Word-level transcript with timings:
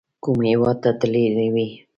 کوم 0.23 0.39
هیواد 0.49 0.77
ته 0.83 0.89
تللي 0.99 1.47
وئ؟ 1.53 1.67